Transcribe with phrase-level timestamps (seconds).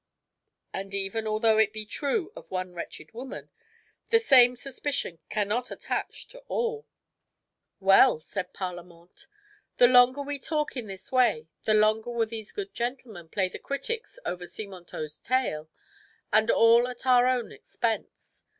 [0.73, 3.51] And even although it be true of one wretched woman,
[4.09, 6.87] the same suspicion cannot attach to all."
[7.79, 9.27] "Well," said Parlamente,
[9.77, 13.59] "the longer we talk in this way, the longer will these good gentlemen play the
[13.59, 15.69] critics over Simontault's tale,
[16.33, 18.43] and all at our own expense.